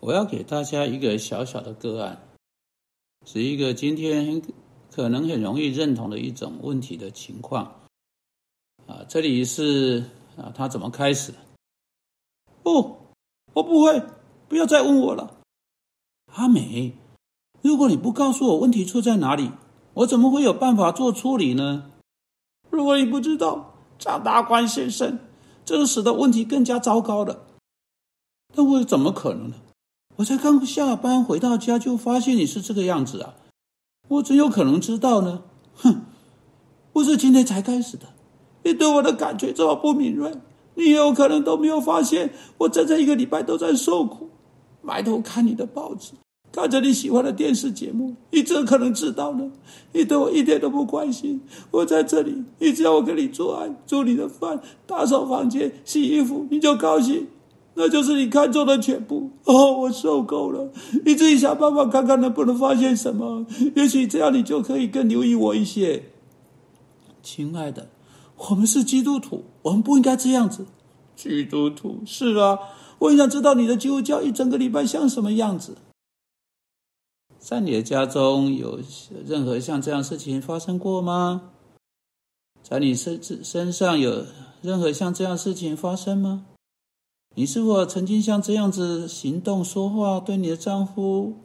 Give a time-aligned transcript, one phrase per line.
[0.00, 2.28] 我要给大家一个小小的个案，
[3.26, 4.40] 是一个今天
[4.92, 7.80] 可能很容易认同的一种问题的情况。
[8.86, 10.04] 啊，这里是
[10.36, 11.34] 啊，他怎么开始？
[12.62, 12.96] 不，
[13.54, 14.02] 我不会，
[14.48, 15.38] 不要再问我了。
[16.32, 16.92] 阿美，
[17.60, 19.50] 如果你不告诉我问题出在哪里，
[19.94, 21.90] 我怎么会有办法做处理呢？
[22.70, 25.18] 如果你不知道，张大官先生，
[25.64, 27.46] 这使得问题更加糟糕了。
[28.54, 29.56] 那我怎么可能呢？
[30.18, 33.34] 我才刚下班回到家，就发现你是这个样子啊！
[34.08, 35.42] 我怎有可能知道呢？
[35.76, 36.02] 哼，
[36.92, 38.06] 不是今天才开始的。
[38.64, 40.32] 你对我的感觉这么不敏锐，
[40.74, 44.28] 你也有可能都没有发现，我整整一个礼拜都在受苦，
[44.82, 46.14] 埋头看你的报纸，
[46.50, 48.16] 看着你喜欢的电视节目。
[48.32, 49.52] 你怎可能知道呢？
[49.92, 51.40] 你对我一点都不关心。
[51.70, 57.28] 我在这里，你只要我跟你做爱、做你的饭、打扫房间、洗衣服，你就高兴。
[57.80, 59.72] 那就是你看中的全部哦！
[59.78, 60.72] 我受够了，
[61.04, 66.10] 你自己想办法看看能不能发现什么，也许这样你就可以更留意我一些。
[67.22, 67.88] 亲爱的，
[68.36, 70.66] 我们是基督徒，我们不应该这样子。
[71.14, 72.58] 基督徒是啊，
[72.98, 75.76] 我很想知道你的基督教一整个礼拜像什么样子。
[77.38, 78.80] 在你的家中有
[79.24, 81.52] 任何像这样事情发生过吗？
[82.60, 84.24] 在你身身上有
[84.62, 86.44] 任何像这样事情发生吗？
[87.38, 91.36] 你是否曾经像这样子行动、说话，对你的丈夫？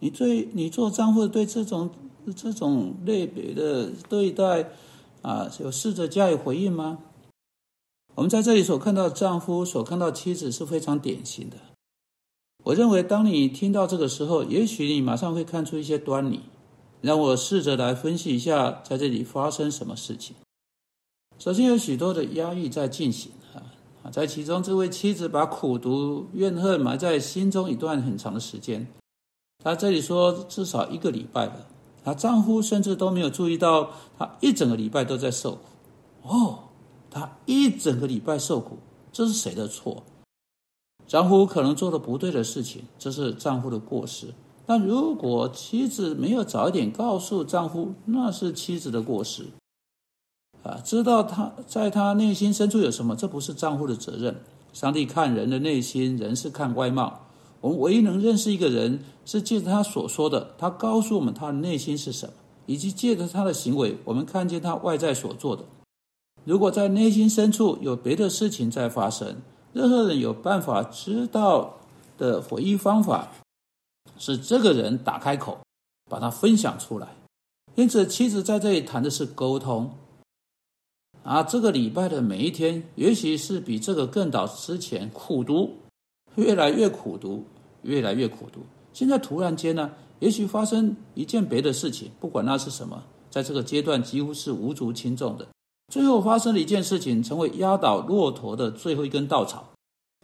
[0.00, 1.90] 你对你做丈夫对这种
[2.34, 4.70] 这种类别的对待
[5.20, 7.00] 啊，有试着加以回应吗？
[8.14, 11.58] 我们在这里所看到丈夫，所看到妻子是非常典型的。
[12.64, 16.40] 我认为，当你听到这个时候，也许你马上会看出一些端倪。
[17.02, 20.34] 让我试着来分析一下，在这里发生什么事情。
[21.38, 23.30] 首先，有许多的压抑在进行。
[24.10, 28.86] 在其中，这位妻子把苦毒怨恨埋在心中一段很长的时间。
[29.62, 31.66] 她这里说至少一个礼拜了。
[32.04, 35.58] 她丈夫甚至都没有注意到，她一整个礼拜都在受苦。
[36.22, 36.58] 哦，
[37.10, 38.78] 她一整个礼拜受苦，
[39.12, 40.02] 这是谁的错？
[41.06, 44.32] 丈夫可能做了不对的事情，这是丈夫的过失。
[44.64, 49.46] 但如果妻子没有早一点告诉丈夫，那是妻子的过失。
[50.68, 54.36] 啊，知道他在他内心深处有什么，这不是丈夫的责任。
[54.74, 57.20] 上帝看人的内心，人是看外貌。
[57.62, 62.32] 我们唯一能认识一个人，是借着他所说的，他告诉我们他的内心是什么，
[62.66, 65.64] 以及借着他的行为，我们看见他外在所做的。
[66.44, 69.36] 如果在内心深处有别的事情在发生，
[69.72, 71.78] 任何人有办法知道
[72.18, 73.28] 的回忆方法，
[74.18, 75.58] 是这个人打开口，
[76.10, 77.08] 把它分享出来。
[77.74, 79.90] 因此，妻子在这里谈的是沟通。
[81.28, 85.68] 啊，这个礼拜的每一天，也许是比这个更早之前苦读，
[86.36, 87.44] 越来越苦读，
[87.82, 88.60] 越来越苦读。
[88.94, 89.90] 现在突然间呢，
[90.20, 95.46] 也许发生一件别的事情，不管那是什么，在这个阶段几乎是无足轻重的。
[95.92, 99.68] 最后发生了一件事情，成为压倒骆驼的最后一根稻草，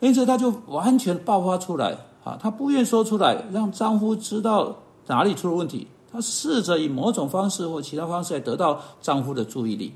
[0.00, 1.98] 因此他就完全爆发出来。
[2.24, 4.74] 啊，他不愿说出来，让丈夫知道
[5.08, 5.86] 哪里出了问题。
[6.10, 9.92] 她试着以某种方式或其他方式来得到丈夫的注意力。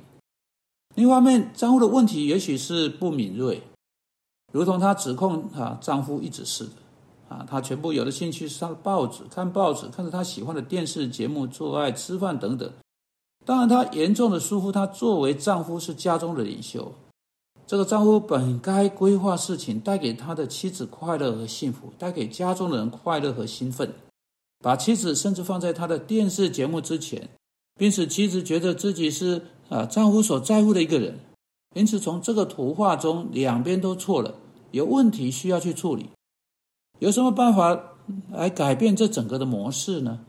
[0.98, 3.62] 另一方面，丈夫的问题也许是不敏锐，
[4.52, 6.72] 如同她指控啊，丈夫一直是的，
[7.28, 12.68] 啊，她全部有的兴趣是她的报纸，看报纸，看着她喜欢的电视节目，做爱、吃饭等等。
[13.46, 16.92] 当然，她严重的疏忽，她作为丈夫是家中的领袖，
[17.64, 23.94] 这个丈夫本该规划事情，带给他的妻子快乐和幸福，带给家中的人快乐和兴奋，
[24.58, 27.28] 把妻子甚至放在他的电视节目之前，
[27.78, 29.40] 并使妻子觉得自己是。
[29.68, 31.20] 啊，丈夫所在乎的一个人，
[31.74, 34.34] 因此从这个图画中，两边都错了，
[34.70, 36.10] 有问题需要去处理。
[36.98, 37.78] 有什么办法
[38.30, 40.20] 来改变这整个的模式呢？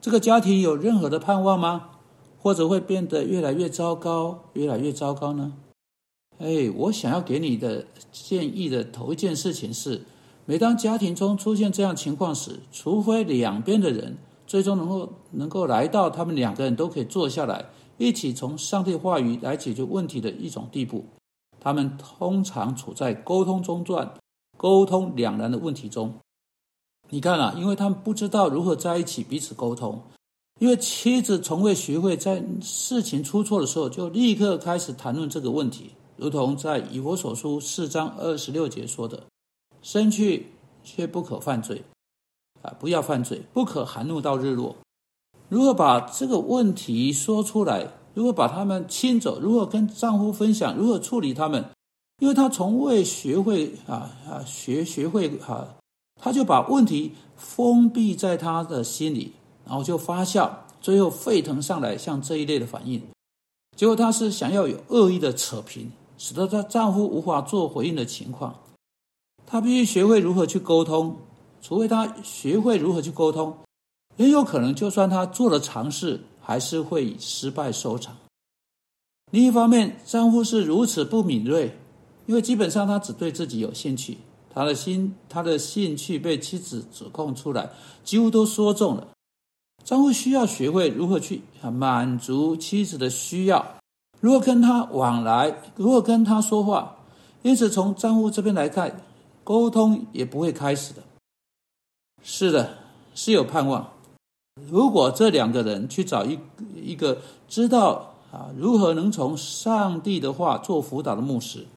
[0.00, 1.90] 这个家庭有任何的盼望吗？
[2.38, 5.54] 或者会变得越来越糟糕，越来越糟糕呢？
[6.38, 10.02] 哎，我想要给你的建议的头一件事情是：
[10.44, 17.66] 每当家庭中出现这样情况时，除非两边的人最终能够能够来到他们两个人都可以坐下来。
[17.96, 21.04] 一起从上帝话语来解决问题的一种地步，
[21.60, 24.14] 他们通常处在沟通中断、
[24.56, 26.12] 沟通两难的问题中。
[27.10, 30.02] 你看啊，因为他们不知道如何在一起彼此沟通，
[30.58, 39.22] 因为妻子从未学会在事情出错的时候就立刻开始谈论这个问题，如同在以佛所书四章二十六节说的
[39.82, 40.46] ：“生去
[40.82, 41.82] 却不可犯罪，
[42.62, 44.74] 啊，不要犯罪，不可含怒到日落。”
[45.54, 47.86] 如何把这个问题说出来？
[48.12, 49.38] 如何把他们亲走？
[49.38, 50.74] 如何跟丈夫分享？
[50.74, 51.64] 如何处理他们？
[52.18, 55.76] 因为她从未学会啊啊学学会啊
[56.20, 59.30] 他就把问题封闭在他的心里，
[59.64, 63.00] 然后就发酵，最后沸腾上来，像这一类的反应。
[63.76, 68.56] 结果她是想要有恶意的扯平，使得她丈夫无法做回应的情况。
[69.46, 71.16] 她必须学会如何去沟通，
[71.62, 73.56] 除非她学会如何去沟通，
[74.16, 78.16] 也有可能就算他做了尝试，还是会以失败收场。
[79.30, 81.76] 另一方面，丈夫是如此不敏锐，
[82.26, 84.18] 因为基本上他只对自己有兴趣，
[84.52, 87.70] 他的心他的兴趣被妻子指控出来，
[88.04, 89.08] 几乎都说中了。
[89.82, 93.76] 丈夫需要学会如何去满足妻子的需要，
[94.20, 96.96] 如何跟他往来，如何跟他说话。
[97.42, 99.00] 因此，从丈夫这边来看，
[99.42, 101.02] 沟通也不会开始的。
[102.22, 102.78] 是的，
[103.14, 103.93] 是有盼望。
[104.60, 106.38] 如果这两个人去找一
[106.74, 107.18] 一个
[107.48, 108.10] 知道。
[108.34, 111.68] 啊，如何能从上帝的话做辅导的牧师？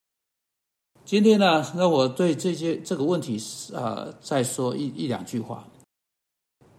[1.06, 3.38] 今天呢，让我对这些这个问题
[3.76, 5.68] 啊，再说一一两句话。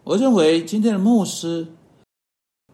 [0.03, 1.69] 我认为今天的牧师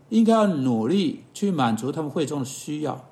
[0.09, 3.05] 应该要努力去满足他们会中的需要。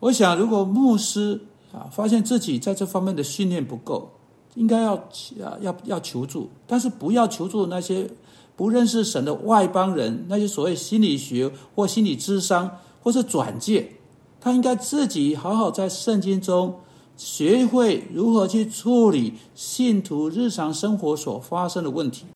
[0.00, 1.40] 我想，如果牧师
[1.72, 4.10] 啊发现自己在这方面的训练不够，
[4.58, 8.10] 应该要啊要要求助，但是不要求助那些。
[8.58, 12.68] 不认识神的外邦人，那些所谓心理学或心理智商
[13.00, 13.92] 或是转介，
[14.40, 16.80] 他应该自己好好在圣经中
[17.16, 22.26] 学会如何去处理信徒日常生活所发生的问题，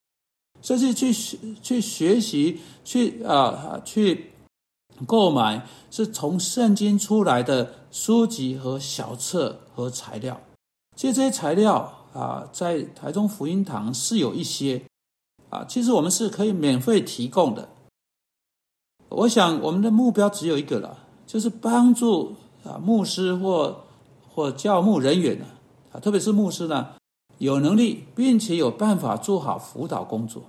[0.61, 1.11] 甚至去
[1.61, 4.31] 去学习去啊去
[5.05, 10.39] 购买是从圣经出来的书籍和小册和材料。
[10.95, 14.81] 其实这些材料啊，在台中福音堂是有一些。
[15.49, 17.69] 啊，其实我们是可以免费提供的。
[19.09, 23.83] 我想我们的目标只有一个了，就是帮助啊牧师或
[24.27, 25.45] 或教牧人员呢，
[25.91, 26.95] 啊特别是牧师呢，
[27.37, 30.41] 有能力并且有办法做好辅导工作。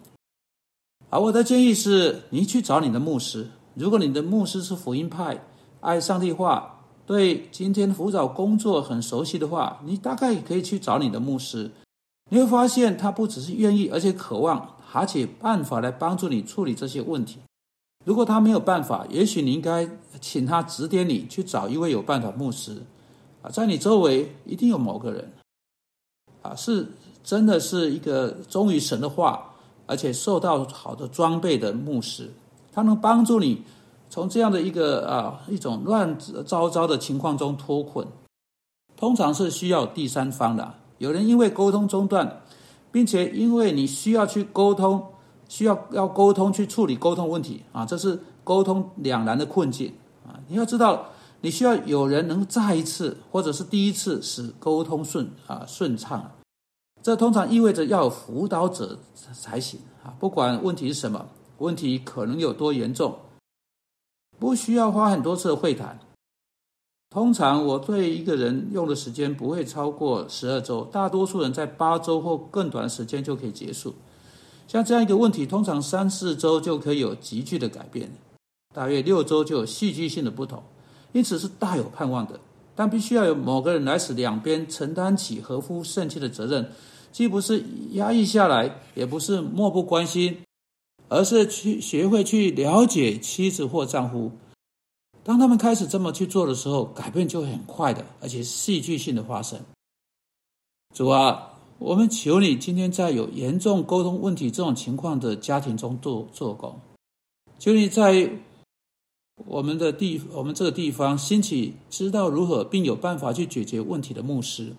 [1.10, 3.50] 啊，我的建议是，你去找你的牧师。
[3.74, 5.44] 如果你的牧师是福音派，
[5.80, 6.73] 爱上帝话，
[7.06, 11.70] 对今天辅导工作很熟悉的话，你大概可以去找你的牧师。
[12.30, 14.70] 你会发现他不只是愿意，而且渴望。
[14.96, 17.40] 而且办法来帮助你处理这些问题。
[18.04, 19.88] 如果他没有办法，也许你应该
[20.20, 22.80] 请他指点你去找一位有办法牧师。
[23.42, 25.32] 啊，在你周围一定有某个人，
[26.42, 26.86] 啊，是
[27.24, 29.54] 真的是一个忠于神的话，
[29.86, 32.30] 而且受到好的装备的牧师，
[32.72, 33.62] 他能帮助你
[34.14, 36.16] 从这样的一个啊一种乱
[36.46, 38.06] 糟糟的情况中脱困。
[38.96, 42.40] 通常是需要第三方的，有人因为沟通中断。
[42.92, 45.04] 并且，因为你需要去沟通，
[45.48, 49.92] 需要要沟通去处理沟通问题啊，这是沟通两难的困境
[50.24, 50.38] 啊。
[50.46, 51.06] 你要知道，
[51.40, 56.30] 你需要有人能再一次或者是第一次使沟通顺啊顺畅，
[57.02, 58.96] 这通常意味着要有辅导者
[59.32, 60.14] 才行啊。
[60.20, 61.26] 不管问题是什么，
[61.58, 63.16] 问题可能有多严重，
[64.38, 65.98] 不需要花很多次会谈。
[67.10, 73.94] 通常我对一个人用的时间不会超过十二周，大多数人在八周或更短时间就可以结束。
[74.66, 78.10] 像这样一个问题，通常三四周就可以有急剧的改变，
[78.74, 80.62] 大约六周就有戏剧性的不同，
[81.12, 82.40] 因此是大有盼望的。
[82.74, 86.72] 但必须要有某个人来使两边承担起合乎圣经的责任，
[87.12, 90.38] 既不是压抑下来，也不是漠不关心，
[91.14, 94.32] 而是去学会去了解妻子或丈夫。
[95.22, 99.60] 当他们开始这么去做的时候，改变就很快的，而且戏剧性的发生。
[100.92, 106.80] 主啊，我们求你今天在有严重沟通问题这种情况的家庭中做做工，
[107.60, 108.28] 求你在
[109.46, 114.72] 我们的地我们这个地方兴起知道如何并有办法去解决问题的牧师，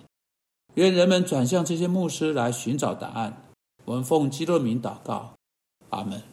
[0.73, 3.41] 愿人们转向这些牧师来寻找答案。
[3.85, 5.34] 我们奉基督名祷告，
[5.95, 6.25] 阿门。